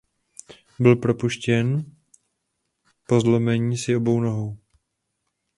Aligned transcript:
Byl 0.79 0.95
propuštěn 0.95 1.95
po 3.07 3.19
zlomení 3.21 3.77
si 3.77 3.95
obou 3.95 4.19
nohou. 4.21 4.57